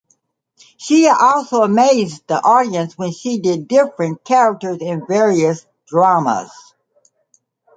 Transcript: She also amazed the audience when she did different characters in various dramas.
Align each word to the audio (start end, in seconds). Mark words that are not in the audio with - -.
She 0.77 1.07
also 1.07 1.61
amazed 1.61 2.25
the 2.27 2.43
audience 2.43 2.97
when 2.97 3.11
she 3.11 3.37
did 3.39 3.67
different 3.67 4.23
characters 4.23 4.79
in 4.81 5.05
various 5.07 5.63
dramas. 5.85 6.49